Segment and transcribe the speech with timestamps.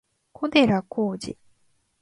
[0.33, 1.37] 小寺浩二